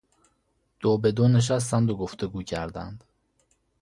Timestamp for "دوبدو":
0.79-1.27